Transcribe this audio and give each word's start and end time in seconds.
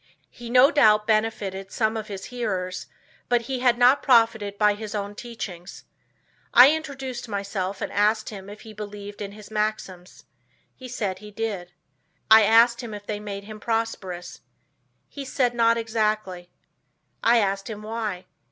He 0.31 0.49
no 0.49 0.71
doubt 0.71 1.05
benefited 1.05 1.71
some 1.71 1.95
of 1.95 2.07
his 2.07 2.25
hearers, 2.33 2.87
but 3.29 3.41
he 3.41 3.59
had 3.59 3.77
not 3.77 4.01
profited 4.01 4.57
by 4.57 4.73
his 4.73 4.95
own 4.95 5.13
teachings. 5.13 5.83
I 6.55 6.71
introduced 6.71 7.29
myself 7.29 7.81
and 7.81 7.91
asked 7.91 8.29
him 8.29 8.49
if 8.49 8.61
he 8.61 8.73
believed 8.73 9.21
in 9.21 9.33
his 9.33 9.51
maxims. 9.51 10.25
He 10.73 10.87
said 10.87 11.19
he 11.19 11.29
did. 11.29 11.71
I 12.31 12.41
asked 12.41 12.81
him 12.81 12.95
if 12.95 13.05
they 13.05 13.17
had 13.17 13.21
made 13.25 13.43
him 13.43 13.59
prosperous. 13.59 14.41
He 15.07 15.23
said 15.23 15.53
not 15.53 15.77
exactly. 15.77 16.49
I 17.23 17.37
asked 17.37 17.69
him 17.69 17.83
why. 17.83 18.25